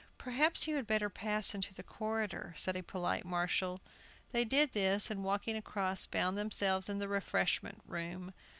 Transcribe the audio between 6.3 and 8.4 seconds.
themselves in the refreshment room.